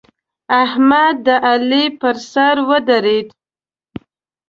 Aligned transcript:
احمد 0.63 1.15
د 1.25 1.27
علي 1.49 1.85
پر 1.99 2.15
سر 2.31 2.55
ودرېد. 2.69 3.27